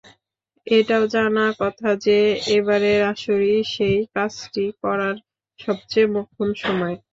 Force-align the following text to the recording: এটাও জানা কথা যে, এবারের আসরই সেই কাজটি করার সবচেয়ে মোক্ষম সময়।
এটাও 0.67 1.03
জানা 1.13 1.45
কথা 1.61 1.89
যে, 2.05 2.17
এবারের 2.55 2.99
আসরই 3.11 3.55
সেই 3.73 3.97
কাজটি 4.15 4.63
করার 4.81 5.15
সবচেয়ে 5.59 6.07
মোক্ষম 6.15 6.49
সময়। 6.63 6.95